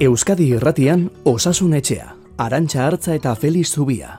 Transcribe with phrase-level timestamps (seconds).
[0.00, 4.14] Euskadi Irratian Osasun Etxea, Arantxa Hartza eta Feliz Zubia.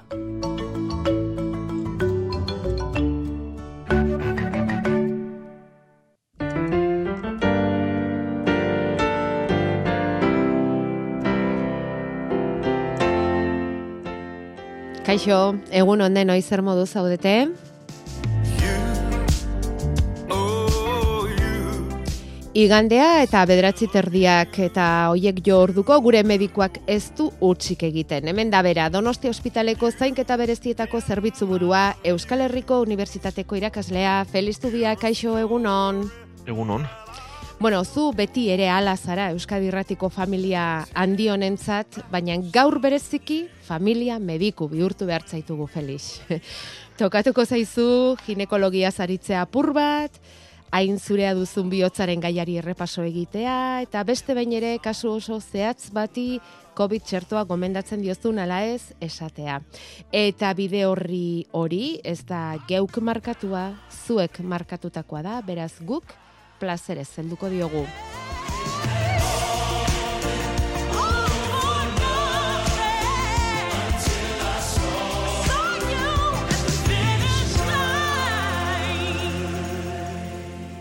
[15.02, 15.42] Kaixo,
[15.74, 17.40] egun onden noiz zer modu zaudete?
[22.52, 28.28] Igandea eta bederatzi terdiak eta hoiek jo orduko gure medikuak ez du utxik egiten.
[28.28, 34.98] Hemen da bera, Donosti Hospitaleko zainketa berezietako zerbitzu burua, Euskal Herriko Unibertsitateko irakaslea, Feliz Zubia,
[35.00, 36.04] kaixo egunon.
[36.44, 36.84] Egunon.
[37.62, 44.20] Bueno, zu beti ere ala zara Euskadi Irratiko familia handi honentzat, baina gaur bereziki familia
[44.20, 46.20] mediku bihurtu behar zaitugu Felix.
[47.00, 50.20] Tokatuko zaizu ginekologia zaritzea apur bat,
[50.72, 53.56] hain zurea duzun bihotzaren gaiari errepaso egitea,
[53.86, 56.40] eta beste behin ere kasu oso zehatz bati
[56.78, 59.60] COVID txertoa gomendatzen diozun ala ez esatea.
[60.12, 63.68] Eta bide horri hori, ez da geuk markatua,
[64.06, 66.16] zuek markatutakoa da, beraz guk,
[66.64, 67.86] plazerez helduko diogu.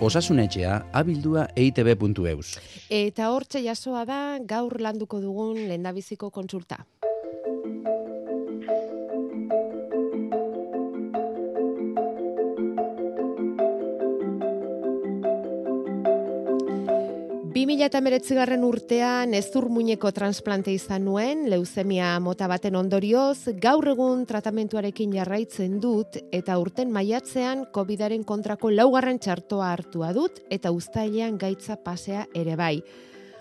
[0.01, 2.57] osasunetxea abildua eitb.eus.
[2.91, 6.85] Eta hortxe jasoa da gaur landuko dugun lehendabiziko kontsulta.
[17.61, 25.75] 2008garren urtean ezur muineko transplante izan nuen, leuzemia mota baten ondorioz, gaur egun tratamentuarekin jarraitzen
[25.83, 32.57] dut eta urten maiatzean COVIDaren kontrako laugarren txartoa hartua dut eta uztailean gaitza pasea ere
[32.57, 32.79] bai.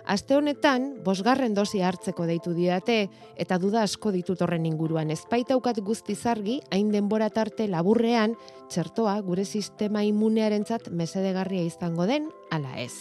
[0.03, 3.05] Aste honetan, bosgarren dosi hartzeko deitu didate,
[3.39, 5.13] eta duda asko ditut horren inguruan.
[5.15, 8.35] Ez baitaukat guzti zargi, hain denbora tarte laburrean,
[8.67, 12.97] txertoa gure sistema immunearentzat mesedegarria izango den, ala ez.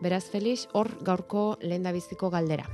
[0.00, 2.66] Beraz, Felix, hor gaurko lehen biziko galdera.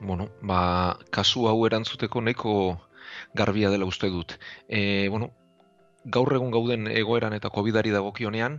[0.00, 2.54] Bueno, ba, kasu hau erantzuteko nahiko
[3.32, 4.34] garbia dela uste dut.
[4.68, 5.30] E, bueno,
[6.04, 8.58] gaur egun gauden egoeran eta COVID-ari dagokionean,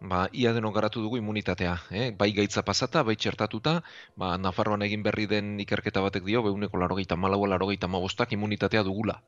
[0.00, 1.74] ba, ia deno garatu dugu immunitatea.
[1.90, 2.06] Eh?
[2.18, 3.80] Bai gaitza pasata, bai txertatuta,
[4.14, 9.18] ba, Nafarroan egin berri den ikerketa batek dio, behuneko larogeita malau, larogeita mabostak immunitatea dugula.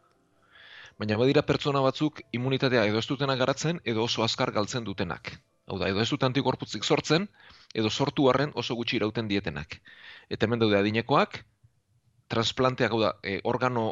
[0.97, 5.35] Baina badira pertsona batzuk immunitatea edo ez dutena garatzen, edo oso azkar galtzen dutenak.
[5.67, 7.27] Hau da, edo ez dut antikorputzik sortzen,
[7.75, 9.81] edo sortu harren oso gutxi irauten dietenak.
[10.31, 11.41] Eta hemen daude adinekoak,
[12.31, 13.87] transplanteak, hau da, e, organo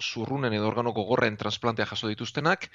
[0.00, 2.66] zurrunen edo organo gogorren transplantea jaso dituztenak,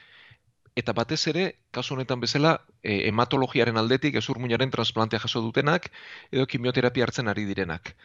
[0.76, 5.92] eta batez ere, kasu honetan bezala, e, hematologiaren aldetik ezurmuinaren transplantea jaso dutenak,
[6.32, 7.96] edo kimioterapia hartzen ari direnak.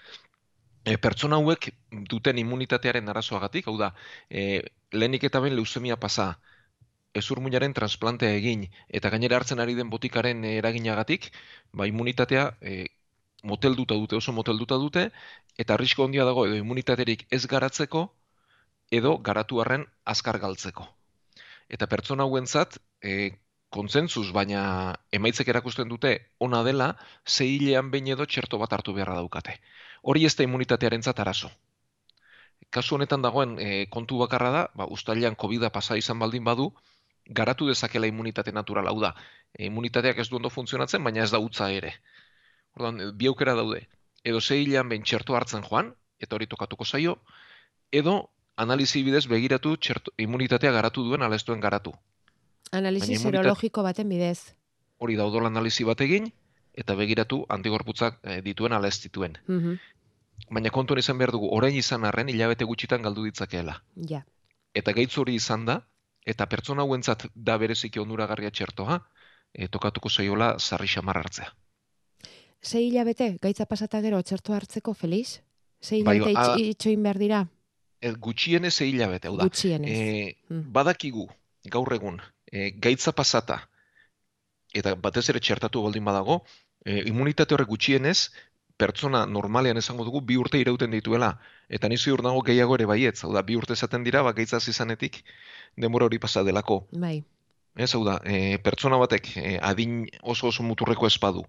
[0.84, 1.71] E, pertsona hauek
[2.11, 3.93] duten immunitatearen arazoagatik, hau da,
[4.31, 4.62] e,
[4.93, 6.32] lehenik eta ben leusemia pasa,
[7.15, 11.31] ezurmuinaren transplantea egin eta gainera hartzen ari den botikaren eraginagatik,
[11.72, 12.87] ba immunitatea e,
[13.43, 15.10] motelduta dute, oso motelduta dute
[15.59, 18.06] eta arrisko handia dago edo immunitaterik ez garatzeko
[18.91, 20.87] edo garatu harren azkar galtzeko.
[21.70, 23.31] Eta pertsona hauentzat, e,
[23.70, 24.62] kontzentzuz, baina
[25.15, 26.16] emaitzek erakusten dute
[26.47, 26.88] ona dela,
[27.26, 29.60] zehilean behin edo txerto bat hartu beharra daukate.
[30.03, 31.50] Hori ez da immunitatearen arazo.
[32.70, 36.72] Kasu honetan dagoen e, kontu bakarra da, ba, ustailean COVID-a pasa izan baldin badu,
[37.26, 39.14] garatu dezakela immunitate natural hau da.
[39.58, 41.94] Immunitateak ez du ondo funtzionatzen, baina ez da utza ere.
[42.76, 43.86] Ordan bi aukera daude.
[44.25, 47.16] Edo sei hilan ben txerto hartzen joan, eta hori tokatuko zaio,
[47.91, 51.94] edo analizi bidez begiratu txerto, immunitatea garatu duen ala ez duen garatu.
[52.72, 54.54] Analizi serologiko baten bidez.
[54.98, 56.28] Hori da odol analizi bat egin,
[56.76, 59.38] eta begiratu antigorputzak e, dituen ala ez dituen.
[59.48, 59.81] Mm
[60.50, 63.75] Baina kontuan izan behar dugu, orain izan arren hilabete gutxitan galdu ditzakeela.
[64.08, 64.22] Ja.
[64.75, 65.75] Eta gaitz hori izan da,
[66.26, 69.00] eta pertsona hauentzat da bereziki onuragarria txertoa,
[69.52, 71.50] e, tokatuko zaiola sarri xamar hartzea.
[72.61, 75.40] Sei hilabete, gaitza pasata gero txertoa hartzeko, Feliz?
[75.81, 77.40] Sei bai, hilabete bai, itxoin behar dira?
[78.00, 79.49] E, gutxienez sei hilabete, hau da.
[79.49, 79.90] Gutxienez.
[79.96, 81.26] E, badakigu,
[81.72, 82.20] gaur egun,
[82.52, 83.62] e, gaitza pasata,
[84.76, 86.43] eta batez ere txertatu baldin badago,
[86.84, 88.31] e, immunitate horrek gutxienez,
[88.81, 91.35] pertsona normalean esango dugu bi urte irauten dituela
[91.69, 94.67] eta ni ziur nago gehiago ere baietz, hau da bi urte esaten dira ba gaitzaz
[94.73, 95.21] izanetik
[95.77, 96.87] denbora hori pasa delako.
[96.93, 97.21] Bai.
[97.77, 101.44] Ez hau da, e, pertsona batek e, adin oso oso muturreko espadu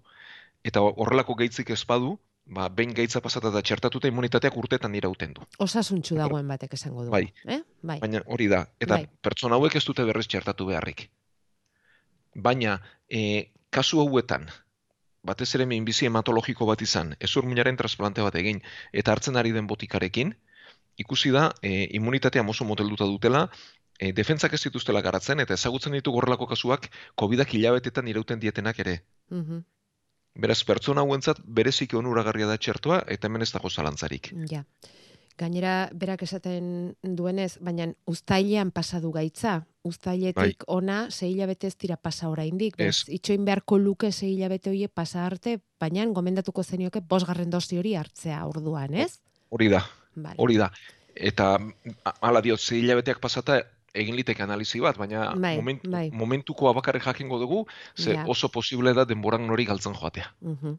[0.64, 5.46] eta horrelako gaitzik espadu, ba behin gaitza pasata da txertatuta immunitateak urtetan irauten du.
[5.62, 7.10] Osasuntxu dagoen batek esango du.
[7.14, 7.24] Bai.
[7.46, 7.60] Eh?
[7.82, 7.98] bai.
[8.02, 9.08] Baina hori da, eta bai.
[9.22, 11.08] pertsona hauek ez dute berriz txertatu beharrik.
[12.34, 12.78] Baina,
[13.10, 14.48] e, kasu hauetan,
[15.22, 18.60] batez ere minbizi hematologiko bat izan, ezur minaren trasplante bat egin,
[18.92, 20.34] eta hartzen ari den botikarekin,
[20.98, 23.46] ikusi da e, immunitatea mozo motelduta dutela,
[23.98, 26.90] e, defentzak ez dituztela garatzen, eta ezagutzen ditu gorrelako kasuak
[27.20, 28.98] COVID-ak hilabetetan irauten dietenak ere.
[29.30, 29.62] Mhm.
[30.42, 34.32] Beraz, pertsona hauentzat bereziki onuragarria da txertoa, eta hemen ez dago zalantzarik.
[34.48, 34.62] Ja.
[35.38, 39.62] Gainera, berak esaten duenez, baina uztailean pasadu gaitza.
[39.84, 42.76] Uztailetik ona, sei hilabete ez dira pasa oraindik.
[42.76, 43.08] Bez, Ez.
[43.08, 48.44] itxoin beharko luke sei hilabete hoie pasa arte, baina gomendatuko zenioke bosgarren dosi hori hartzea
[48.46, 49.20] orduan, ez?
[49.50, 49.82] Hori da,
[50.14, 50.36] Vale.
[50.38, 50.70] hori da.
[51.14, 51.56] Eta
[52.04, 53.62] a- hala diot, zei hilabeteak pasata
[53.94, 56.10] egin liteke analizi bat, baina Bai, momentu, bai.
[56.12, 58.24] momentukoa bakarrik jakingo dugu, ze Ja.
[58.26, 60.32] oso posible da denboran nori galtzen joatea.
[60.40, 60.78] Mhm.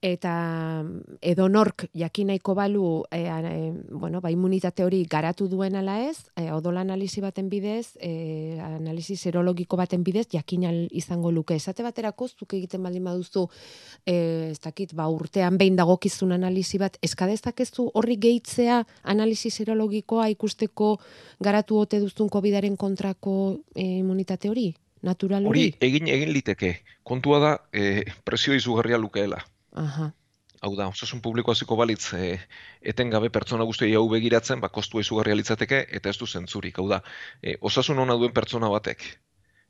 [0.00, 0.80] Eta
[1.20, 6.46] edonork jakin nahiko balu e, e, bueno, ba, immunitate hori garatu duen ala ez, e,
[6.56, 11.54] odola analisi baten bidez, e, analisi serologiko baten bidez, jakin izango luke.
[11.54, 13.44] Esate baterako, zuk egiten baldin baduzu,
[14.06, 14.16] e,
[14.54, 20.94] ez dakit, ba, urtean behin dagokizun analisi bat, eskadeztakezu horri gehitzea analisi serologikoa ikusteko
[21.44, 23.36] garatu ote duzun COVID-aren kontrako
[23.74, 24.70] e, immunitate hori?
[25.04, 25.68] Natural hori?
[25.68, 26.78] Hori egin egin liteke.
[27.04, 29.44] Kontua da, e, presio izugarria lukeela.
[29.72, 30.10] Aha.
[30.60, 32.34] Hau da, osasun publiko hasiko balitz, e,
[32.92, 36.78] etengabe pertsona guztiei hau begiratzen, ba, kostua izugarria litzateke, eta ez du zentzurik.
[36.78, 37.00] Hau da,
[37.42, 39.06] e, osasun ona duen pertsona batek,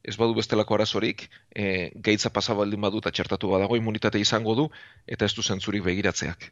[0.02, 4.66] ez badu bestelako arazorik, e, gaitza pasa baldin badu eta txertatu badago immunitate izango du,
[5.06, 6.50] eta ez du zentzurik begiratzeak.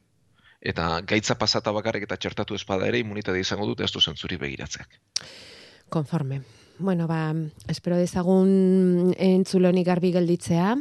[0.61, 5.01] Eta gaitza pasata bakarrik eta txertatu espada ere immunitate izango dut, ez du zentzurik begiratzeak.
[5.89, 6.43] Konforme.
[6.81, 7.35] Bueno, ba,
[7.67, 10.77] espero dezagun entzule honi garbi gelditzea.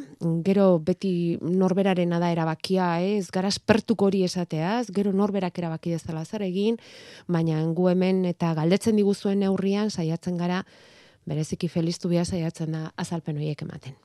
[0.46, 3.16] Gero beti norberaren da erabakia, eh?
[3.18, 6.78] ez gara espertuko hori esateaz, gero norberak erabaki dezala zer egin,
[7.28, 10.64] baina gu hemen eta galdetzen diguzuen neurrian saiatzen gara
[11.26, 13.98] bereziki feliztu bia saiatzen da azalpen horiek ematen.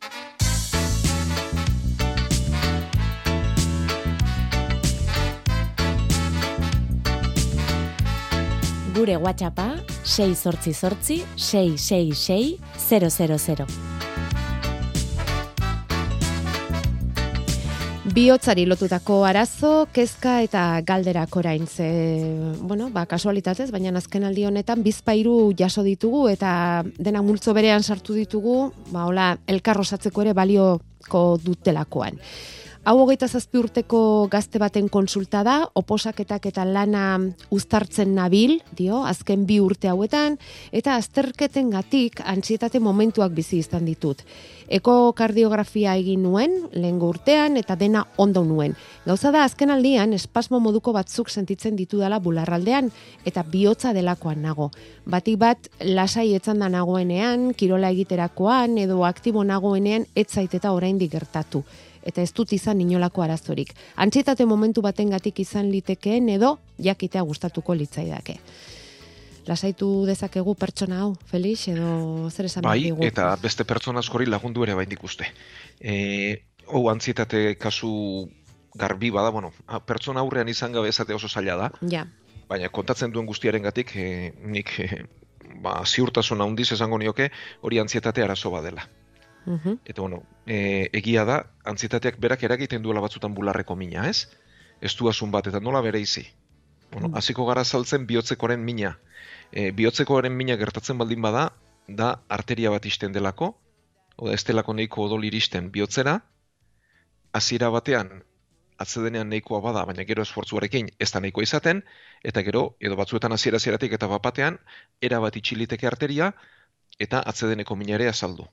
[8.95, 12.59] Gure WhatsAppa 688 666
[13.57, 13.67] 000.
[18.13, 21.87] Biotzari lotutako arazo, kezka eta galderak orain ze,
[22.61, 28.13] bueno, ba, kasualitatez, baina azken aldi honetan bizpairu jaso ditugu eta dena multzo berean sartu
[28.13, 32.21] ditugu, ba, hola, elkarrosatzeko ere balioko dutelakoan.
[32.83, 37.05] Hau hogeita zazpi urteko gazte baten konsulta da, oposaketak eta lana
[37.55, 40.35] uztartzen nabil, dio, azken bi urte hauetan,
[40.75, 44.25] eta azterketen gatik antsietate momentuak bizi izan ditut.
[44.67, 48.75] Ekokardiografia egin nuen, lehengo urtean, eta dena ondo nuen.
[49.07, 52.91] Gauza da, azken aldian, espasmo moduko batzuk sentitzen ditudala bularraldean,
[53.25, 54.73] eta bihotza delakoan nago.
[55.07, 61.63] Batik bat, lasai etzan da nagoenean, kirola egiterakoan, edo aktibo nagoenean, etzait eta oraindik gertatu
[62.03, 63.73] eta ez dut izan inolako arazorik.
[63.97, 68.39] Antsietate momentu batengatik izan litekeen edo jakitea gustatuko litzaidake.
[69.47, 73.03] Lasaitu dezakegu pertsona hau, Felix, edo zer esan Bai, digu?
[73.03, 75.27] eta beste pertsona askori lagundu ere bain ikuste.
[75.81, 77.91] E, hau antzietate kasu
[78.79, 79.51] garbi bada, bueno,
[79.87, 82.07] pertsona aurrean izan gabe esatea oso zaila da, Ja,
[82.49, 84.07] baina kontatzen duen guztiarengatik e,
[84.45, 85.05] nik e,
[85.65, 87.31] ba, ziurtasun handiz esango nioke
[87.63, 88.87] hori antzietate arazo badela.
[89.47, 94.29] Mhm, Eta bueno, e, egia da, antzietateak berak eragiten duela batzutan bularreko mina, ez?
[94.81, 96.27] Ez du asun bat, eta nola bere izi.
[96.93, 97.17] Bueno, Mm.
[97.17, 98.99] hasiko gara saltzen bihotzekoren mina.
[99.53, 101.53] E, bihotzekoren mina gertatzen baldin bada,
[101.89, 103.59] da arteria bat isten delako,
[104.17, 106.21] oda ez delako nahiko odol iristen bihotzera,
[107.33, 108.23] hasiera batean,
[108.79, 111.83] atzedenean nahikoa bada, baina gero esfortzuarekin ez da nahikoa izaten,
[112.25, 114.59] eta gero, edo batzuetan hasiera hasieratik eta bapatean,
[115.01, 116.33] era bat itxiliteke arteria,
[116.99, 118.47] eta atzedeneko mina ere azaldu.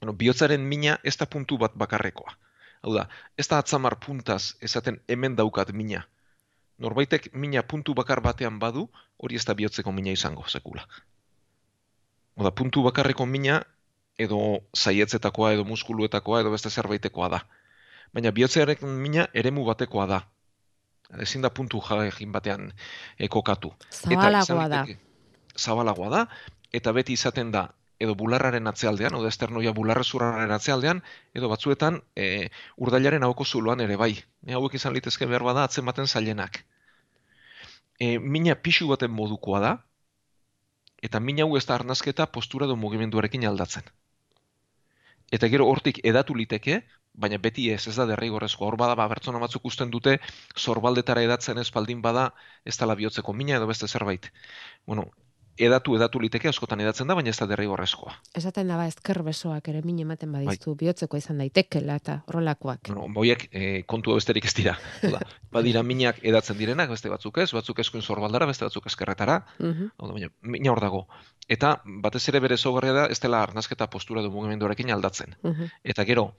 [0.00, 2.32] Bueno, bihotzaren mina ez da puntu bat bakarrekoa.
[2.80, 3.04] Hau da,
[3.36, 6.06] ez da atzamar puntaz esaten hemen daukat mina.
[6.80, 8.86] Norbaitek mina puntu bakar batean badu,
[9.20, 10.86] hori ez da bihotzeko mina izango, sekula.
[12.36, 13.60] Hau da, puntu bakarreko mina,
[14.20, 14.38] edo
[14.76, 17.40] zaietzetakoa, edo muskuluetakoa, edo beste zerbaitekoa da.
[18.14, 20.22] Baina bihotzearen mina eremu batekoa da.
[21.20, 22.70] Ezin da puntu jagin batean
[23.18, 23.74] eh, kokatu.
[23.90, 24.82] Eta izan zabalagoa da.
[25.58, 26.24] Zabalagoa da,
[26.72, 27.66] eta beti izaten da,
[28.00, 31.02] edo bularraren atzealdean, edo esternoia bularrezurraren atzealdean,
[31.36, 32.48] edo batzuetan e,
[32.80, 34.14] urdailaren ahoko zuloan ere bai.
[34.46, 36.62] E, hauek izan litezke behar bada atzen baten zailenak.
[38.00, 39.74] E, mina pixu baten modukoa da,
[41.04, 43.92] eta mina hau ez da arnazketa postura edo mugimenduarekin aldatzen.
[45.30, 46.80] Eta gero hortik edatu liteke,
[47.12, 48.66] baina beti ez, ez da derrigorrezkoa.
[48.70, 50.16] Hor bada, ba, bertsona batzuk usten dute,
[50.58, 52.30] zorbaldetara edatzen ez baldin bada,
[52.64, 54.30] ez dala bihotzeko mina edo beste zerbait.
[54.86, 55.10] Bueno,
[55.58, 58.14] edatu edatu liteke askotan edatzen da, baina ez da derrigorrezkoa.
[58.36, 60.44] Esaten da ba ezker besoak ere min ematen Bai.
[60.46, 62.88] badizu bihotzeko izan daitekela eta horrelakoak.
[62.88, 64.76] Bueno, boiek e, kontua besterik ez dira.
[65.02, 65.20] Hau da,
[65.52, 70.12] badira minak edatzen direnak, beste batzuk ez, batzuk eskuin zorbaldara, beste batzuk eskerretara, hau da,
[70.12, 71.06] baina mina hor dago.
[71.48, 75.36] Eta batez ere bere ezaugarria da, ez dela arnazketa postura du mugimenduarekin aldatzen.
[75.42, 75.72] Mhm.
[75.84, 76.30] Eta gero,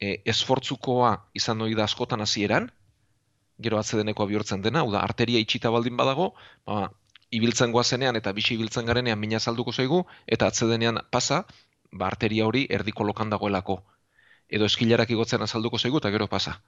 [0.00, 2.70] e, esfortzukoa izan ohi da askotan hasieran,
[3.62, 6.34] gero atzedenekoa bihurtzen dena, hau da, arteria itxita baldin badago,
[6.66, 6.90] ba,
[7.36, 11.44] ibiltzen goazenean eta bisi ibiltzen garenean mina salduko zaigu, eta atzedenean pasa,
[11.92, 13.80] ba, arteria hori erdiko lokan dagoelako.
[14.48, 16.60] Edo eskilarak igotzen azalduko zaigu eta gero pasa.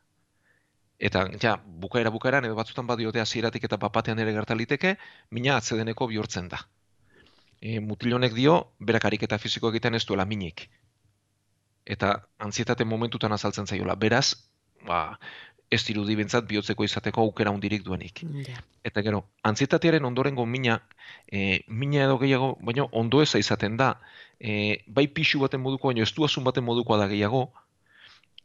[0.98, 4.96] Eta, ja, bukaera bukaeran, edo batzutan badiote hasieratik eta papatean ere gertaliteke,
[5.30, 6.64] mina atzedeneko bihurtzen da.
[7.60, 10.66] E, mutilonek dio, berak ariketa fisiko egiten ez duela minik.
[11.87, 13.94] Eta antzietate momentutan azaltzen zaiola.
[13.94, 14.34] Beraz,
[14.87, 15.18] ba,
[15.70, 18.22] ez dirudi bintzat bihotzeko izateko aukera hundirik duenik.
[18.46, 18.62] Ja.
[18.84, 20.78] Eta gero, antzietatearen ondorengo mina,
[21.30, 24.00] e, mina edo gehiago, baina ondo eza izaten da,
[24.40, 27.50] e, bai pixu baten moduko, baina estuazun baten modukoa da gehiago,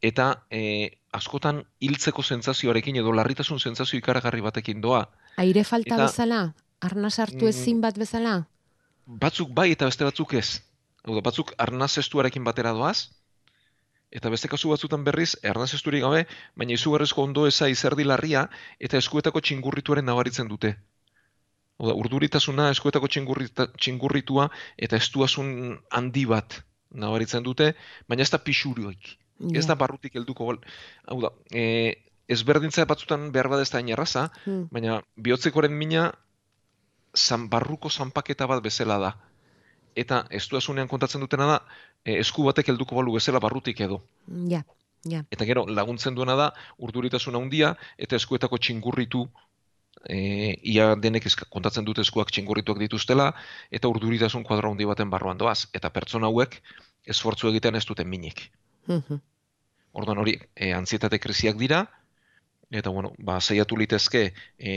[0.01, 5.05] eta e, askotan hiltzeko sentsazioarekin edo larritasun sentsazio ikaragarri batekin doa.
[5.37, 6.41] Aire falta Eta- bezala?
[6.83, 7.49] Arnaz hartu Mm.
[7.49, 8.47] ezin bat bezala?
[9.07, 10.59] Batzuk bai eta beste batzuk ez.
[11.05, 13.09] Hau da, batzuk arnaz estuarekin batera doaz,
[14.13, 18.47] eta beste kasu batzutan berriz, arnaz esturik gabe, baina izugarrizko ondo eza izerdi larria,
[18.79, 20.75] eta eskuetako txingurrituaren nabaritzen dute.
[21.79, 26.61] Hau da, urduritasuna eskuetako txingurrita, txingurritua eta estuasun handi bat
[26.93, 27.73] nabaritzen dute,
[28.07, 29.15] baina ez da pixurioik.
[29.57, 30.53] Ez da barrutik helduko.
[31.09, 31.63] Hau da, e,
[32.31, 34.67] ezberdintza batzutan behar bada ez da hain erraza, Hmm.
[34.71, 36.11] baina bihotzekoren mina
[37.17, 39.11] zan, barruko zanpaketa bat bezala da.
[39.95, 41.59] Eta ez duasunean kontatzen dutena da,
[42.05, 44.01] esku batek helduko balu bezala barrutik edo.
[44.49, 44.63] Ja,
[45.09, 45.23] ja.
[45.31, 49.25] Eta gero laguntzen duena da urduritasuna handia eta eskuetako txingurritu
[50.09, 53.31] e, ia denek kontatzen dute eskuak txingurrituak dituztela
[53.71, 55.67] eta urduritasun kuadro handi baten barruan doaz.
[55.73, 56.59] Eta pertsona hauek
[57.07, 58.49] esfortzu egiten ez duten minik.
[58.87, 59.21] Mhm.
[59.93, 61.85] Orduan hori, e, antzietate krisiak dira,
[62.71, 64.71] eta bueno, ba, saiatu litezke e,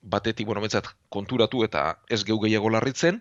[0.00, 3.20] batetik, bueno, betzat, konturatu eta ez geu gehiago larritzen,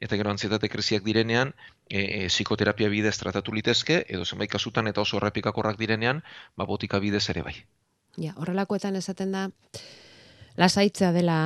[0.00, 1.54] eta gero antzietate krisiak direnean,
[1.88, 6.22] e, e, psikoterapia bidez tratatu litezke, edo zenbait kasutan eta oso errepikakorrak direnean,
[6.56, 7.54] ba, botika bidez ere bai.
[8.16, 9.48] Ja, horrelakoetan esaten da
[10.56, 11.38] lasaitzea dela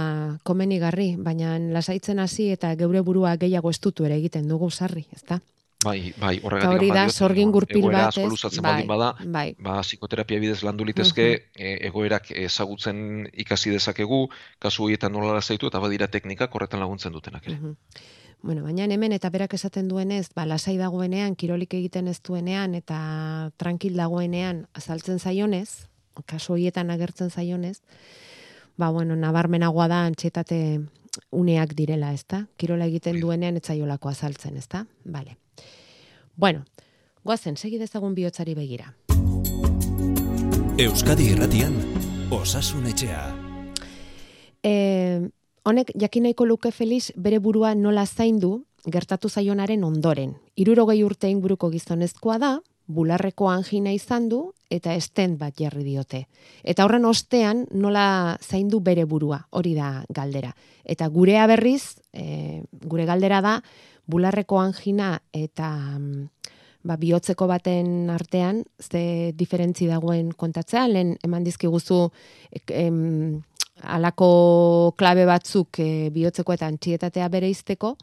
[0.47, 5.41] komenigarri, baina lasaitzen hasi eta geure burua gehiago estutu ere egiten dugu sarri, ezta?
[5.81, 8.27] Bai, bai, horregatik hori da sorgin gurpil bat, ez?
[8.29, 9.47] luzatzen Bai, bada, bai.
[9.65, 14.27] ba, psikoterapia bidez landu litezke, e, egoerak ezagutzen ikasi dezakegu,
[14.61, 17.57] kasu horietan nola lasaitu eta badira teknikak horretan laguntzen dutenak ere.
[17.57, 18.19] Mhm.
[18.43, 23.51] Bueno, baina hemen eta berak esaten duenez, ba, lasai dagoenean, kirolik egiten ez duenean, eta
[23.61, 25.87] tranquil dagoenean azaltzen zaionez,
[26.27, 27.83] kasu horietan agertzen zaionez,
[28.81, 30.81] ba, bueno, nabarmenagoa da antxetate
[31.31, 32.47] uneak direla, ezta?
[32.57, 34.87] Kirola egiten duenean ez zaiolako azaltzen, ezta?
[35.05, 35.37] Vale.
[36.37, 36.65] Bueno,
[37.25, 38.95] goazen, segi dezagun bihotzari begira.
[40.81, 41.75] Euskadi Irratian
[42.33, 43.21] Osasun Etxea.
[44.65, 45.29] E,
[45.71, 50.35] honek jakin nahiko luke Felix bere burua nola zaindu gertatu zaionaren ondoren.
[50.57, 52.53] Irurogei urte inguruko gizonezkoa da,
[52.91, 56.25] bularreko angina izan du eta estent bat jarri diote.
[56.65, 60.53] Eta horren ostean nola zaindu bere burua, hori da galdera.
[60.85, 63.61] Eta gurea berriz, e, gure galdera da,
[64.11, 66.27] bularreko angina eta mm,
[66.83, 72.09] ba, bihotzeko baten artean, ze diferentzi dagoen kontatzea, lehen eman dizkiguzu
[72.69, 73.43] em,
[73.83, 77.97] alako klabe batzuk e, bihotzeko eta antxietatea bere izteko,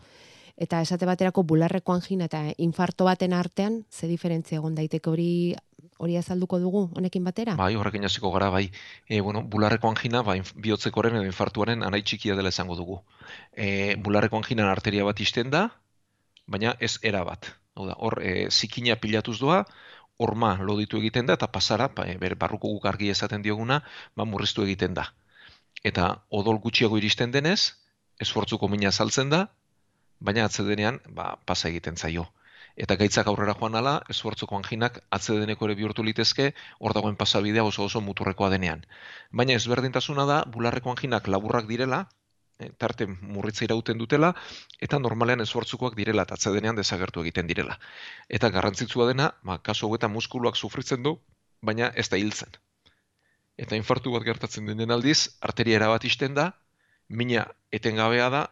[0.57, 5.55] eta esate baterako bularreko angina eta infarto baten artean, ze diferentzia egon daiteke hori
[5.98, 7.55] hori azalduko dugu honekin batera?
[7.57, 8.67] Bai, horrekin hasiko gara, bai.
[9.10, 13.00] E, bueno, bularreko angina, bai, bihotzekoren edo infartuaren anai txikia dela esango dugu.
[13.53, 15.67] E, bularreko anginan arteria bat isten da,
[16.46, 17.51] baina ez era bat.
[17.77, 19.63] Hau da, hor, e, zikina pilatuz doa,
[20.17, 23.81] horma loditu egiten da, eta pasara, ba, e, barruko guk argi esaten dioguna,
[24.15, 25.12] ba, murriztu egiten da.
[25.88, 26.08] Eta
[26.39, 27.60] odol gutxiago iristen denez,
[28.25, 29.46] esfortzuko mina saltzen da,
[30.20, 32.25] baina atzedenean, ba, pasa egiten zaio.
[32.86, 37.86] Eta gaitzak aurrera joan ala, esfortzuko anginak atzedeneko ere bihurtu litezke, hor dagoen pasabidea oso
[37.86, 38.84] oso muturrekoa denean.
[39.41, 42.03] Baina ezberdintasuna da, bularreko anginak laburrak direla,
[42.60, 44.34] eh, tarte murritza irauten dutela,
[44.89, 47.79] eta normalean esfortzukoak direla, eta atzedenean desagertu egiten direla.
[48.39, 51.17] Eta garrantzitsua dena, ba, kasu hauetan muskuluak sufritzen du,
[51.62, 52.62] baina ez da hiltzen.
[53.57, 56.51] Eta infartu bat gertatzen denen aldiz, arteria erabat isten da,
[57.09, 58.43] mina etengabea da,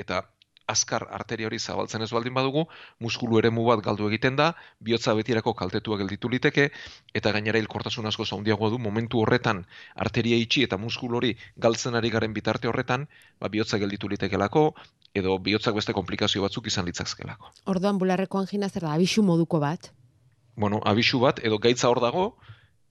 [0.00, 0.22] eta
[0.66, 2.64] azkar arteria hori zabaltzen ez baldin badugu,
[3.04, 6.70] muskulu eremu bat galdu egiten da, bihotza betirako kaltetua gelditu liteke,
[7.12, 9.64] eta gainera hilkortasun asko zaundiagoa du, momentu horretan
[10.06, 11.34] arteria itxi eta muskulu hori
[11.66, 13.06] galtzen ari garen bitarte horretan,
[13.40, 14.70] ba, bihotza gelditu litekelako,
[15.14, 17.52] edo bihotzak beste komplikazio batzuk izan litzazkelako.
[17.70, 19.92] Orduan bularreko angina zer da, abisu moduko bat.
[20.56, 22.26] Bueno, abisu bat, edo gaitza hor dago,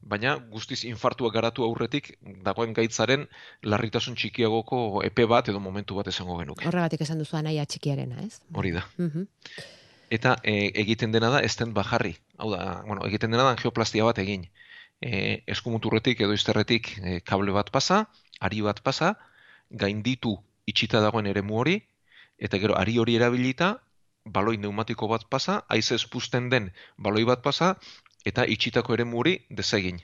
[0.03, 2.13] baina guztiz infartua garatu aurretik
[2.45, 3.27] dagoen gaitzaren
[3.63, 6.67] larritasun txikiagoko epe bat edo momentu bat esango genuke.
[6.67, 8.41] Horregatik esan duzu anaia txikiarena, ez?
[8.53, 8.83] Hori da.
[8.97, 9.27] Mhm.
[10.13, 12.17] Eta e, egiten dena da estent bajarri.
[12.37, 14.45] Hau da, bueno, egiten dena da angioplastia bat egin.
[15.01, 18.03] E, eskumuturretik edo izterretik e, kable bat pasa,
[18.39, 19.15] ari bat pasa,
[19.71, 20.37] gainditu
[20.69, 21.79] itxita dagoen eremu hori,
[22.37, 23.73] eta gero ari hori erabilita,
[24.23, 27.73] baloi pneumatiko bat pasa, haizez puzten den baloi bat pasa,
[28.31, 29.99] eta itxitako eremu hori desegin.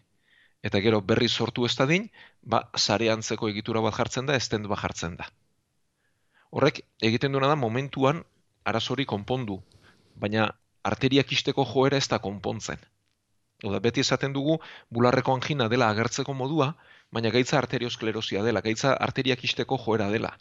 [0.63, 2.09] Eta gero berri sortu ez dadin,
[2.43, 5.29] ba, sare antzeko egitura bat jartzen da, estent bat jartzen da.
[6.51, 8.23] Horrek, egiten duena da momentuan
[8.65, 9.59] arazori konpondu,
[10.15, 10.49] baina
[10.83, 12.81] arteriak isteko joera ez da konpontzen.
[13.63, 14.57] Oda, beti esaten dugu
[14.89, 16.73] bularreko angina dela agertzeko modua,
[17.11, 20.35] baina gaitza arteriosklerosia dela, gaitza arteriak isteko joera dela.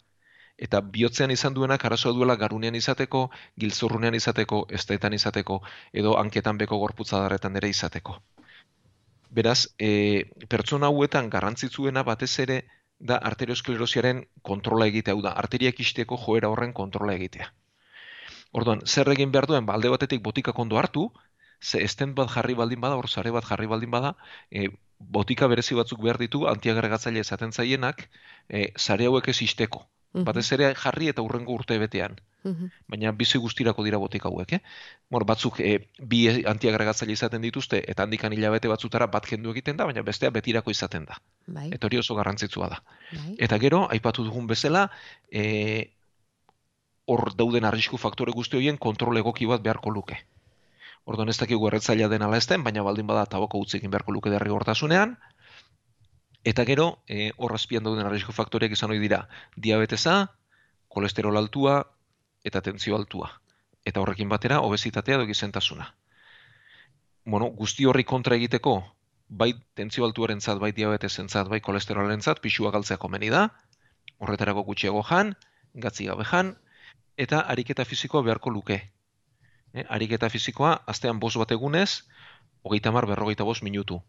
[0.67, 3.21] Eta bihotzean izan duenak arazoa duela garunean izateko,
[3.63, 5.61] gilzurrunean izateko, estetan izateko,
[6.01, 8.17] edo hanketan beko gorputzadarretan ere izateko.
[9.39, 9.91] Beraz, e,
[10.51, 12.59] pertsona hauetan garrantzitsuena batez ere
[12.99, 17.51] da arteriosklerosiaren kontrola egitea, hau da, arteriak isteko joera horren kontrola egitea.
[18.59, 21.05] Orduan, zer egin behar duen, balde batetik botika kondo hartu,
[21.61, 24.15] ze estent bat jarri baldin bada, hor sare bat jarri baldin bada,
[24.51, 24.67] e,
[24.99, 28.09] botika berezi batzuk behar ditu, antiagregatzaile esaten zaienak,
[28.49, 29.85] e, sare hauek ez isteko.
[30.13, 30.23] Mhm.
[30.25, 32.15] Batez ere jarri eta urrengo urte betean.
[32.43, 32.69] Mhm.
[32.87, 34.59] Baina bizi guztirako dira botika hauek, eh?
[35.11, 39.85] Mor, batzuk e, bi antiagregatzaile izaten dituzte, eta handikan hilabete batzutara bat kendu egiten da,
[39.85, 41.19] baina bestea betirako izaten da.
[41.47, 42.81] Bai, Eta hori oso garrantzitsua da.
[43.11, 43.35] bai.
[43.37, 44.89] Eta gero, aipatu dugun bezala,
[45.31, 45.91] e,
[47.05, 50.17] hor dauden arrisku faktore guzti horien kontrol egoki bat beharko luke.
[51.05, 54.29] Orduan ez dakigu erretzailea den ala ezten, baina baldin bada tabako utzi egin beharko luke
[54.29, 55.17] derrigortasunean.
[56.43, 60.35] Eta gero, e, hor azpian dauden arrisku faktoreak izan ohi dira, diabetesa,
[60.87, 61.81] kolesterol altua
[62.47, 63.33] eta tentzio altua.
[63.85, 65.93] Eta horrekin batera, obesitatea edo gizentasuna.
[67.25, 68.79] Bueno, guzti horri kontra egiteko,
[69.29, 73.49] bai tentzio altuarentzat, bai diabetesentzat, bai kolesterolentzat, pisua galtzea komeni da,
[74.17, 75.35] horretarako gutxiago jan,
[75.75, 76.55] gatzi gabe jan,
[77.17, 78.79] eta ariketa fisikoa beharko luke.
[79.73, 82.05] E, ariketa fisikoa, astean bost bat egunez,
[82.63, 83.99] hogeita mar berrogeita bost minutu.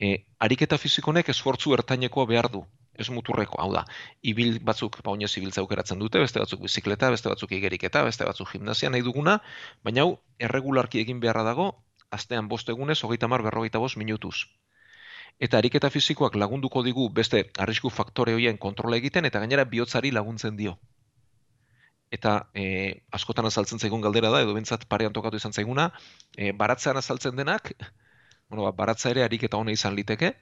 [0.00, 2.62] E, ariketa fisikonek esfortzu ertainekoa behar du,
[2.98, 3.84] ez muturreko, hau da,
[4.32, 8.52] ibil batzuk ba oinez ibiltza aukeratzen dute, beste batzuk bizikleta, beste batzuk igeriketa, beste batzuk
[8.52, 9.38] gimnasia nahi duguna,
[9.86, 10.16] baina hau
[10.48, 11.68] erregularki egin beharra dago,
[12.10, 14.36] astean bost egunez, hogeita mar berrogeita bost minutuz.
[15.38, 20.56] Eta ariketa fisikoak lagunduko digu beste arrisku faktore horien kontrola egiten, eta gainera bihotzari laguntzen
[20.58, 20.78] dio
[22.10, 25.90] eta e, askotan azaltzen zaigun galdera da, edo bentsat parean tokatu izan zaiguna,
[26.36, 27.74] e, baratzean azaltzen denak,
[28.48, 30.34] bueno, ba, baratza ere ariketa hona izan liteke,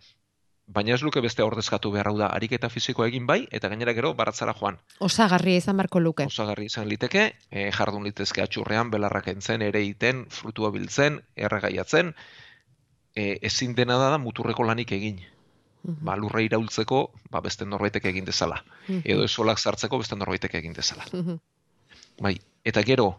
[0.67, 4.13] baina ez luke beste ordezkatu behar hau da, ariketa fisikoa egin bai, eta gainera gero
[4.19, 4.79] baratzara joan.
[4.99, 6.27] Osagarria izan barko luke.
[6.27, 12.15] Osagarri izan liteke, e, jardun litezke atxurrean, belarrak entzen, ere iten, frutua biltzen, erregaiatzen,
[13.15, 15.23] e, ezin dena da muturreko lanik egin.
[15.83, 16.03] Mhm.
[16.07, 18.63] Ba, lurra iraultzeko, ba, beste norbaitek egin dezala.
[18.89, 19.03] Mhm.
[19.05, 21.07] Edo esolak sartzeko beste norbaitek egin dezala.
[21.13, 21.39] Mhm.
[22.21, 23.11] Bai, eta gero,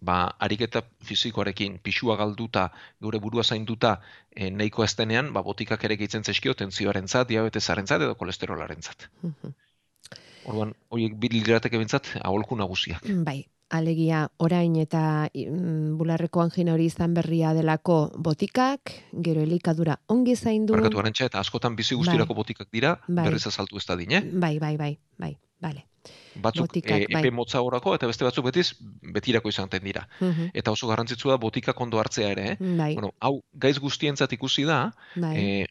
[0.00, 3.98] ba, ariketa fisikoarekin pixua galduta, gure burua zainduta,
[4.34, 9.08] e, nahiko estenean, ba, botikak ere gehitzen zaizkio tentzioaren zat, diabetesaren zat, edo kolesterolaren zat.
[10.50, 13.04] Orduan, horiek bilirateke bintzat, aholku nagusiak.
[13.26, 13.42] Bai,
[13.76, 18.94] alegia orain eta mm, bularreko angina hori izan berria delako botikak,
[19.28, 20.74] gero elikadura ongi zaindu.
[20.74, 23.28] Barkatu arantxa, eta askotan bizi guztirako botikak dira, Bai.
[23.28, 24.24] berriz azaltu ez da din, eh?
[24.32, 25.89] Bai, bai, bai, bai, bale.
[26.40, 28.66] Batzuk Botikak, e, epe motza horako, eta beste batzuk betiz,
[29.16, 30.06] betirako izanten dira.
[30.20, 30.50] Mhm.
[30.54, 32.56] Eta oso garrantzitsua da botikak ondo hartzea ere, eh?
[32.60, 35.34] Bai, Bueno, hau, gaiz guztientzat ikusi da, bai.
[35.36, 35.66] e,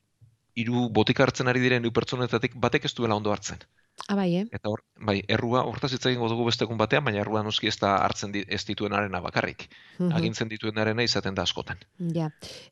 [0.60, 3.64] hiru botika hartzen ari diren hiru pertsonetatik batek ez duela ondo hartzen.
[4.08, 4.46] Ah, bai, eh?
[4.52, 7.78] Eta hor, bai, errua hortaz hitz egingo dugu beste egun batean, baina errua noski ez
[7.82, 9.68] da hartzen di, ez dituenarena bakarrik.
[9.98, 10.12] Mhm.
[10.18, 11.78] Agintzen dituenarena izaten da askotan.
[12.16, 12.30] Ja,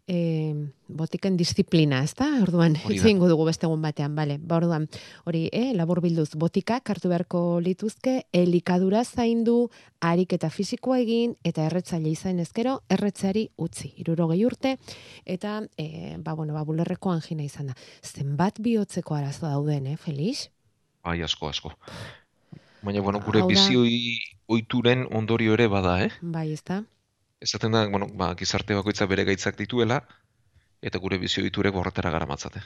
[0.07, 0.17] e,
[0.87, 2.29] botiken disiplina, ez da?
[2.41, 4.39] Orduan, hitz egingo dugu beste egun batean, bale.
[4.39, 4.87] Ba, orduan,
[5.25, 9.69] hori, eh, labur bilduz, botikak hartu beharko lituzke, elikadura zaindu,
[10.01, 14.77] ariketa fisikoa egin, eta erretzaile izan ezkero, erretzeari utzi, irurogei urte,
[15.25, 17.77] eta, e, ba, bueno, ba, bulerreko angina izan da.
[18.03, 20.49] Zenbat bihotzeko arazo dauden, eh, Felix?
[21.03, 21.71] Bai, asko, asko.
[22.81, 26.11] Baina, bueno, gure Hau da- bizi oi- ohituren ondorio ere bada, eh?
[26.21, 26.83] Bai, ez da?
[27.41, 30.01] Esaten da, bueno, ba, gizarte bakoitza bere gaitzak dituela,
[30.81, 32.61] eta gure bizi ohiturek horretara garamatzate.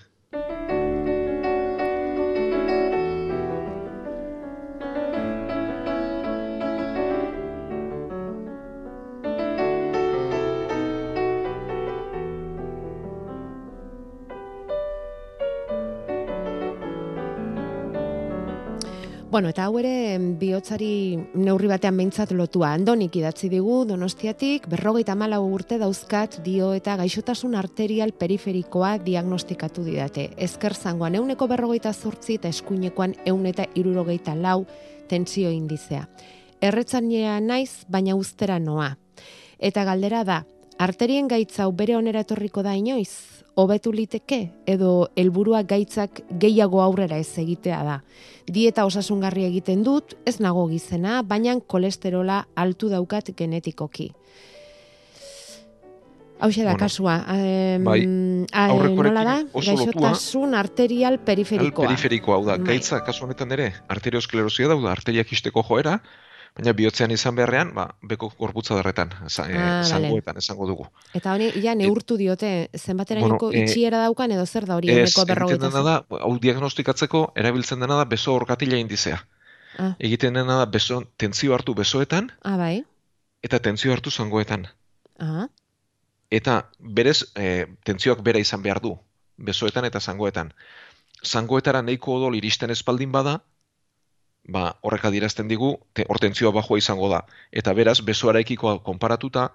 [19.32, 22.74] Bueno, eta hau ere bihotzari neurri batean behintzat lotua.
[22.76, 30.26] Andonik idatzi digu Donostiatik, berrogeita malau urte dauzkat dio eta gaixotasun arterial periferikoa diagnostikatu didate.
[30.36, 34.66] Ezker zangoan euneko berrogeita zortzi eta eskuinekoan eun eta irurogeita lau
[35.08, 36.10] tentsio indizea.
[36.60, 38.98] Erretzanea naiz, baina ustera noa.
[39.64, 40.42] Eta galdera da,
[40.78, 43.41] arterien gaitzau bere onera etorriko da inoiz?
[43.62, 48.00] Hobetu liteke edo helburua gaitzak gehiago aurrera ez egitea da.
[48.52, 54.12] Dieta osasungarri egiten dut, ez nago gizena, baina kolesterola altu daukat genetikoki.
[56.42, 57.20] Hau da, kasua.
[57.30, 59.36] Um, bai, nola da?
[59.54, 61.86] Gaixotasun arterial periferikoa.
[61.86, 62.56] Periferikoa, hau da.
[62.58, 62.74] Bai.
[62.74, 66.00] Gaitza, kasu honetan ere, arteriosklerosia da, arteriak isteko joera,
[66.58, 70.88] baina bihotzean izan beharrean, ba, beko gorputza derretan, eh, ah, zangoetan esango dugu.
[71.16, 75.26] Eta honi, ja, neurtu diote, zenbatera bueno, e, itxiera daukan edo zer da hori eneko
[75.30, 75.86] berrogeita zen?
[75.88, 79.22] da, hau diagnostikatzeko, erabiltzen dena da, beso orkatila indizea.
[79.80, 79.94] Ah.
[80.00, 82.84] Egiten dena da, beso, tentzio hartu besoetan, ah, bai.
[83.42, 84.68] eta tentzio hartu zangoetan.
[85.20, 85.48] Ah.
[86.32, 88.98] Eta berez, e, tentzioak bera izan behar du,
[89.38, 90.52] besoetan eta zangoetan.
[91.24, 93.40] Zangoetara neiko odol iristen espaldin bada,
[94.44, 97.26] ba, horrek adierazten digu, te, hortentzioa bajua izango da.
[97.52, 99.52] Eta beraz, besoarekiko konparatuta,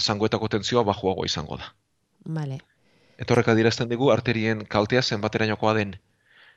[0.00, 1.72] zangoetako tentzioa bajuago izango da.
[2.24, 2.60] Vale.
[3.18, 5.96] Eta horrek adierazten digu, arterien kaltea zenbatera jokoa den.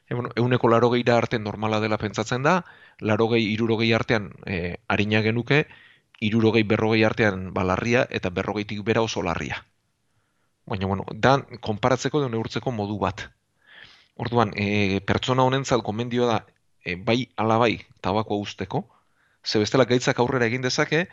[0.10, 2.64] E, bueno, euneko laro arte normala dela pentsatzen da,
[3.00, 5.68] laro gehi irurogei artean e, harina genuke,
[6.20, 9.66] irurogei berrogei artean balarria eta berrogeitik bera oso larria.
[10.66, 13.30] Baina, bueno, da, konparatzeko den neurtzeko modu bat.
[14.16, 16.46] Orduan, e, pertsona honentzat gomendioa da
[16.88, 18.86] e, bai alabai tabako usteko,
[19.44, 21.08] ze bestela gaitzak aurrera egin dezake,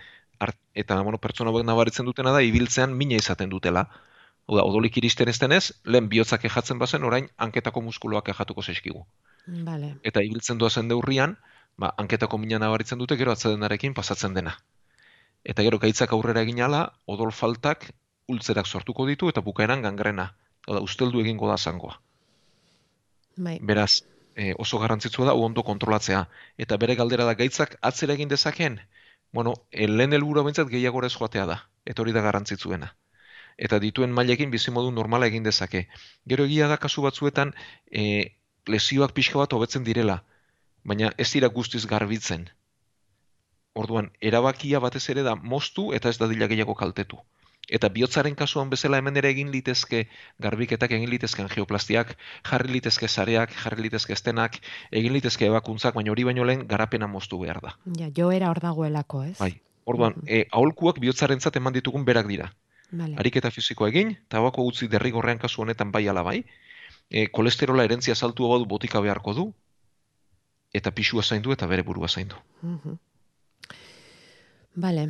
[0.75, 3.89] eta bueno, pertsona hauek nabaritzen dutena da, ibiltzean mina izaten dutela.
[4.47, 9.05] Oda, odolik iristen ez denez, lehen bihotzak ejatzen bazen, orain, anketako muskuluak ejatuko zeskigu.
[9.67, 9.95] Vale.
[10.05, 11.39] Eta ibiltzen duazen deurrian,
[11.81, 14.59] ba, anketako mina nabaritzen dute, gero atzadenarekin pasatzen dena.
[15.45, 17.91] Eta gero gaitzak aurrera egin ala, odol faltak
[18.29, 20.33] ultzerak sortuko ditu, eta bukaeran gangrena.
[20.67, 21.99] Oda, usteldu egingo da zangoa.
[23.37, 23.59] Bai.
[23.61, 24.05] Beraz,
[24.37, 26.27] e, oso garrantzitsua da ondo kontrolatzea.
[26.59, 28.81] Eta bere galdera da gaitzak atzera egin dezakeen,
[29.33, 31.59] bueno, e, lehen helburu bintzat gehiago ez joatea da.
[31.85, 32.95] Eta hori da garrantzitsuena.
[33.57, 35.87] Eta dituen mailekin bizimodu normala egin dezake.
[36.27, 37.55] Gero egia da kasu batzuetan
[37.91, 38.35] e,
[38.67, 40.23] lesioak pixka bat hobetzen direla,
[40.85, 42.49] baina ez dira guztiz garbitzen.
[43.75, 47.19] Orduan, erabakia batez ere da moztu eta ez da dila gehiago kaltetu.
[47.69, 50.05] Eta bihotzaren kasuan bezala hemen ere egin litezke
[50.43, 54.59] garbiketak, egin litezke geoplastiak, jarri litezke zareak, jarri litezke estenak,
[54.93, 57.77] egin litezke ebakuntzak, baina hori baino lehen garapena moztu behar da.
[57.99, 59.39] Ja, joera hor dagoelako, ez?
[59.39, 60.45] Bai, orduan, mm -hmm.
[60.45, 62.53] e, aholkuak bihotzaren eman ditugun berak dira.
[62.93, 63.17] Vale.
[63.17, 66.45] Ariketa fizikoa egin, tabako utzi derrigorrean kasu honetan bai ala bai,
[67.11, 69.55] e, kolesterola erentzia saltu badu botika beharko du,
[70.73, 72.37] eta pixua zaindu eta bere burua zaindu.
[72.63, 72.99] Mm -hmm.
[74.77, 75.09] Vale,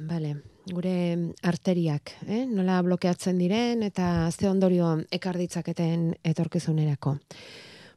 [0.00, 0.36] vale
[0.68, 2.44] gure arteriak, eh?
[2.46, 7.16] nola blokeatzen diren eta ze ondorio ekar ditzaketen etorkizunerako.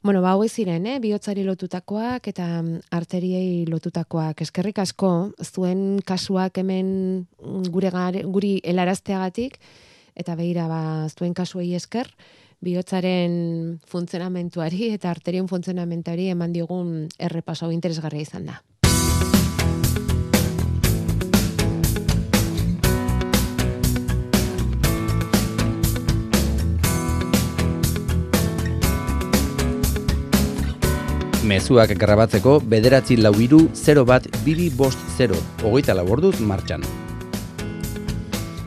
[0.01, 0.97] Bueno, ba, hau ziren, eh?
[0.99, 2.47] bihotzari lotutakoak eta
[2.89, 4.41] arteriei lotutakoak.
[4.41, 7.27] Eskerrik asko, zuen kasuak hemen
[7.69, 7.91] gure
[8.23, 9.59] guri helarazteagatik,
[10.15, 12.09] eta behira, ba, zuen kasuei esker,
[12.61, 18.61] bihotzaren funtzionamentuari eta arterien funtzionamentuari eman diogun errepaso interesgarria izan da.
[31.41, 36.85] Mezuak grabatzeko bederatzi lau iru 0 bat bibi bost 0, hogeita laborduz martxan.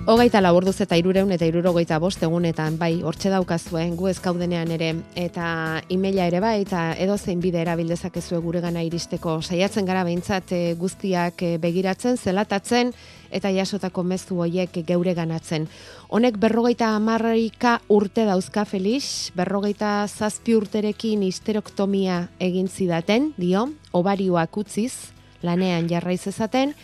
[0.05, 5.47] Hogeita laborduz eta irureun eta irurogeita bost egunetan, bai, hortxe daukazuen, gu ezkaudenean ere, eta
[5.89, 9.39] imeila ere bai, eta edo zein bide erabildezakezue gure gana iristeko.
[9.41, 12.93] Saiatzen gara behintzat e, guztiak e, begiratzen, zelatatzen,
[13.33, 15.65] eta jasotako mezu hoiek geure ganatzen.
[16.13, 25.15] Honek berrogeita amarrika urte dauzka Felix, berrogeita zazpi urterekin histeroktomia egin zidaten, dio, obarioak utziz,
[25.41, 26.77] lanean jarraiz ezaten,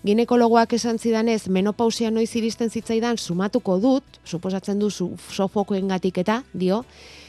[0.00, 6.86] Ginekologoak esan zidanez, menopausia noiz iristen zitzaidan sumatuko dut, suposatzen du sofokoen gatik eta, dio,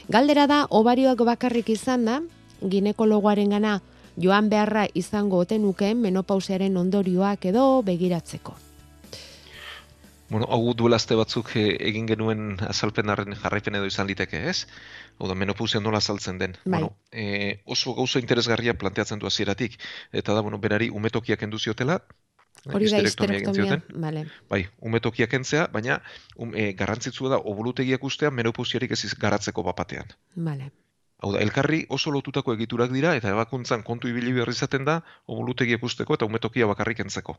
[0.08, 2.22] galdera da, obarioak bakarrik izan da,
[2.62, 3.74] ginekologoaren gana
[4.16, 8.56] joan beharra izango otenuken menopausiaren ondorioak edo begiratzeko.
[10.32, 14.64] Bueno, hau duelazte batzuk eh, egin genuen azalpenaren jarraipen edo izan liteke, ez?
[15.20, 16.56] Hau da, menopausia nola azaltzen den.
[16.64, 16.78] Bai.
[16.78, 19.76] Bueno, e, oso gauza interesgarria planteatzen du azieratik.
[20.10, 22.00] Eta da, bueno, berari umetokiak enduziotela,
[22.70, 24.22] Hori da histerektomia, vale.
[24.50, 25.96] Bai, umetokiak entzea, baina
[26.36, 30.14] um, e, garrantzitsua da obulutegiak ustea menopausiarik ez garatzeko bapatean.
[30.36, 30.70] Vale.
[31.22, 35.82] Hau da, elkarri oso lotutako egiturak dira eta ebakuntzan kontu ibili behar izaten da obulutegiek
[35.90, 37.36] usteko eta umetokia bakarrik entzeko.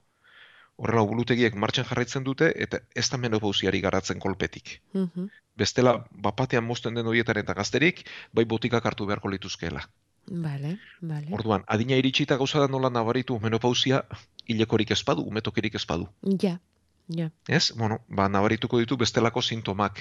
[0.82, 4.80] Horrela, obulutegiek martxan jarraitzen dute eta ez da menopausiari garatzen kolpetik.
[4.94, 5.28] Mhm.
[5.56, 5.98] Bestela,
[6.28, 9.84] bapatean mozten den horietaren eta gazterik, bai botikak hartu beharko lituzkeela.
[10.28, 11.28] Vale, vale.
[11.36, 14.04] Orduan, adina iritsita gauza da nola nabaritu menopausia
[14.48, 16.08] hilekorik ezpadu, umetokirik ezpadu.
[16.42, 16.60] Ja,
[17.08, 17.30] ja.
[17.48, 17.74] Ez?
[17.76, 20.00] Bueno, ba, nabarituko ditu bestelako sintomak.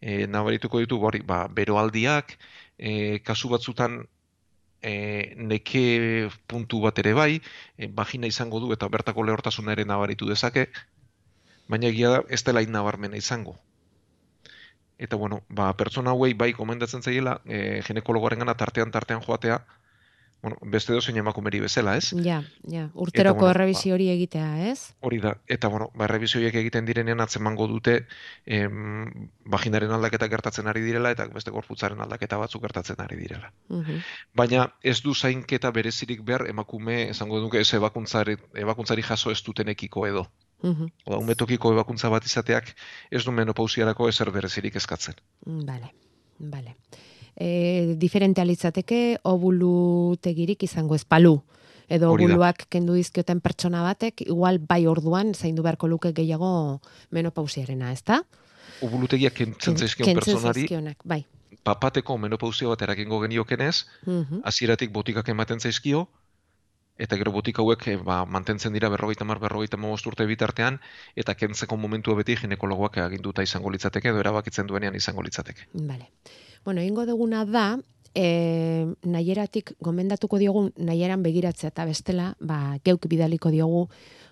[0.00, 2.36] E, nabarituko ditu hori, ba, beroaldiak,
[2.78, 4.00] e, kasu batzutan
[4.82, 7.40] e, neke puntu bat ere bai,
[7.76, 10.66] e, vagina izango du eta bertako lehortasuna ere nabaritu dezake,
[11.68, 13.56] baina egia da ez dela nabarmena izango.
[15.00, 19.62] Eta bueno, ba, pertsona hauei bai komendatzen zaiela, e, ginekologoaren gana tartean tartean joatea,
[20.42, 22.14] bueno, beste dozein emakumeri bezala, ez?
[22.24, 22.38] Ja,
[22.72, 22.86] ja.
[22.94, 24.94] Urteroko bueno, ba- hori egitea, ez?
[25.00, 28.06] Hori da, eta bueno, ba, errebizioiek egiten direnean atzemango dute
[28.46, 33.52] em, vaginaren aldaketa gertatzen ari direla eta beste gorputzaren aldaketa batzuk gertatzen ari direla.
[33.68, 34.00] Mhm.
[34.34, 40.06] Baina ez du zainketa berezirik behar emakume esango duke ez ebakuntzari, ebakuntzari jaso ez dutenekiko
[40.06, 40.26] edo.
[40.62, 40.88] Mhm.
[41.06, 42.74] Oda, umetokiko ebakuntza bat izateak
[43.10, 45.14] ez du menopausiarako ezer berezirik eskatzen.
[45.46, 45.94] Vale,
[46.38, 46.76] vale.
[47.36, 51.42] E, diferente alitzateke obulutegirik izango ez palu.
[51.90, 58.20] Edo obuluak kendu dizkioten pertsona batek, igual bai orduan zaindu beharko luke gehiago menopausiarena, ezta?
[58.80, 60.68] Ubulutegiak kentzen zaizkion pertsonari,
[61.04, 61.24] bai.
[61.64, 64.40] papateko menopausia bat erakingo geniokenez, Mhm.
[64.44, 66.08] hasieratik botikak ematen zaizkio,
[67.00, 70.78] eta gero botika hauek eh, ba, mantentzen dira berrogeita mar, berrogeita hamabost urte bitartean,
[71.16, 75.70] eta kentzeko momentua beti ginekologoak aginduta izango litzateke, edo erabakitzen duenean izango litzateke.
[75.74, 76.10] Vale.
[76.64, 77.66] Bueno, egingo duguna da,
[78.14, 83.86] e, nahieratik gomendatuko diogun nahieran begiratzea eta bestela, ba, geuk bidaliko diogu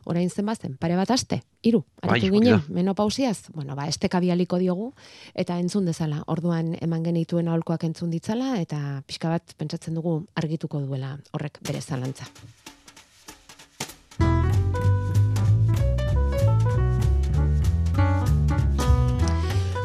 [0.05, 4.21] orain zen bazen, pare bat aste, hiru, Bai, aritu hori ginen, menopausiaz, bueno, ba, esteka
[4.21, 4.93] bialiko diogu,
[5.35, 10.81] eta entzun dezala, orduan eman genituen aholkoak entzun ditzala, eta pixka bat pentsatzen dugu argituko
[10.85, 12.29] duela horrek bere zalantza.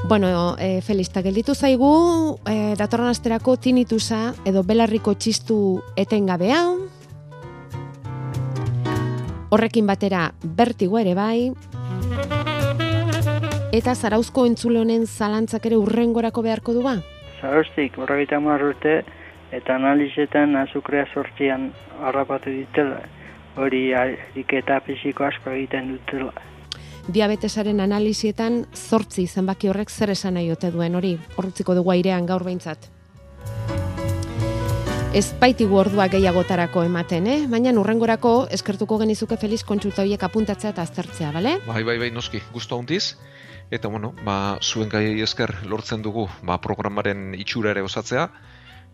[0.06, 5.56] Bueno, e, Felista, gelditu zaigu, e, datorren asterako tinitusa edo belarriko txistu
[5.98, 6.60] etengabea,
[9.54, 11.52] horrekin batera bertigo ere bai,
[13.74, 16.96] eta zarauzko entzule honen zalantzak ere urrengorako beharko du ba?
[17.42, 19.04] Zarostik, horregaita urte,
[19.52, 23.02] eta analizetan azukrea sortzian harrapatu ditela.
[23.58, 26.34] Hori ariketa fisiko asko egiten dutela.
[27.14, 32.44] Diabetesaren analizietan zortzi zenbaki horrek zer esan nahi ote duen hori, horretziko dugu airean gaur
[32.44, 32.93] behintzat.
[35.14, 37.42] Ez baitigu ordua gehiagotarako ematen, eh?
[37.46, 41.52] Baina urrengorako eskertuko genizuke Feliz kontsulta horiek apuntatzea eta aztertzea, bale?
[41.68, 43.20] Bai, bai, bai, noski, gusto handiz,
[43.70, 48.26] eta bueno, ba, zuen gai esker lortzen dugu, ba, programaren itxura ere osatzea,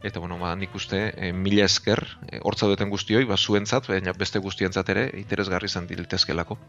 [0.03, 4.12] eta bueno, ba, nik uste, e, mila esker, e, hortza duten guztioi, ba, zuentzat, baina
[4.12, 6.60] beste guztientzat ere, interesgarri izan diltezkelako.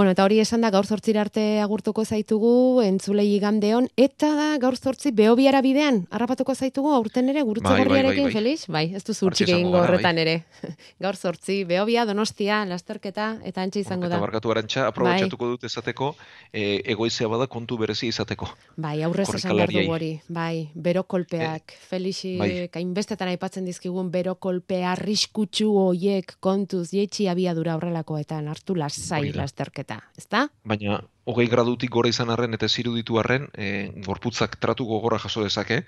[0.00, 4.78] Bueno, eta hori esan da gaur zortzira arte agurtuko zaitugu, entzulei igandeon, eta da gaur
[4.78, 8.32] zortzi behobiara bidean, harrapatuko zaitugu aurten ere gurutze Bai, bai, gorriarekin, bai, bai.
[8.32, 8.62] Felix?
[8.72, 10.34] Bai, ez du zurtxik egingo gara, horretan ere.
[11.04, 14.22] gaur zortzi, behobia, donostia, lasterketa, eta antxe izango eta da.
[14.24, 16.08] barkatu arantxa, aprobetxatuko dut esateko,
[16.48, 18.48] e, egoizea bada kontu berezi izateko.
[18.80, 20.10] Bai, aurrez esan behar dugu hori.
[20.32, 22.50] Bai, berokolpeak, Felixi, bai.
[22.72, 29.50] hainbestetan aipatzen dizkigun berokolpe arriskutsu hoiek kontuz jetxi abiadura horrelakoetan hartu lasai Hori
[29.90, 29.98] da.
[29.98, 30.48] lasterketa, ezta?
[30.64, 35.42] Baina, hogei gradutik gora izan arren eta ez iruditu arren, e, gorputzak tratu gogorra jaso
[35.42, 35.84] dezake,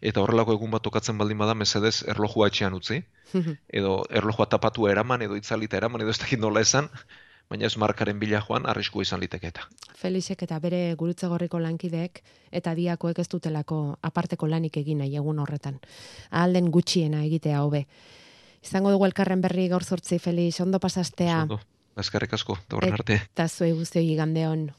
[0.00, 3.02] eta horrelako egun bat tokatzen baldin bada mesedez erlojua etxean utzi,
[3.78, 6.88] edo erlojua tapatua eraman, edo itzalita eraman, edo ez dakit nola esan,
[7.48, 9.66] baina ez markaren bila joan, arriskua izan liteke eta.
[10.00, 15.38] Felixek eta bere gurutze gorriko lankideek eta diakoek ez dutelako aparteko lanik egin nahi egun
[15.38, 15.78] horretan.
[16.30, 17.84] Alden gutxiena egitea hobe.
[18.64, 21.42] Izango dugu elkarren berri gaur zortzi, Felix, ondo pasastea.
[21.42, 21.60] Ondo,
[22.00, 23.20] Eskerrik asko, eta arte.
[23.32, 24.70] Eta zuei guztioi igandeon.